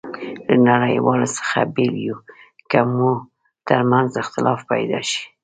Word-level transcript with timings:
له 0.47 0.55
نړیوالو 0.69 1.27
څخه 1.37 1.57
بېل 1.75 1.95
یو، 2.07 2.17
که 2.71 2.79
مو 2.93 3.11
ترمنځ 3.67 4.09
اختلافات 4.23 4.67
پيدا 4.71 4.99
شي. 5.09 5.23